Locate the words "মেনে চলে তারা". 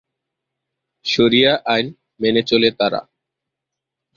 2.19-3.01